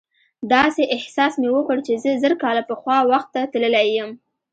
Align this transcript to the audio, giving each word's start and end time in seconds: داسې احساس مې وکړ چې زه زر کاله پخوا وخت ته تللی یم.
داسې 0.53 0.83
احساس 0.95 1.33
مې 1.41 1.49
وکړ 1.55 1.77
چې 1.85 1.93
زه 2.03 2.11
زر 2.23 2.33
کاله 2.43 2.63
پخوا 2.69 2.97
وخت 3.11 3.29
ته 3.35 3.41
تللی 3.53 3.87
یم. 3.97 4.09